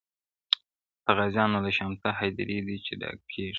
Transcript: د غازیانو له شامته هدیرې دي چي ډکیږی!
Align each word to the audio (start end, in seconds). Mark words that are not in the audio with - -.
د 1.05 1.07
غازیانو 1.17 1.57
له 1.65 1.71
شامته 1.77 2.09
هدیرې 2.19 2.59
دي 2.67 2.77
چي 2.85 2.93
ډکیږی! 3.01 3.47